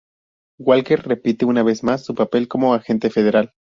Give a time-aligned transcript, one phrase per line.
[0.59, 3.53] Walker repite una vez más su papel como agente federal.